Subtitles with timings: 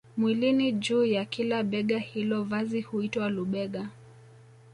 [0.17, 3.89] mwilini juu ya kila bega hilo vazi huitwa lubega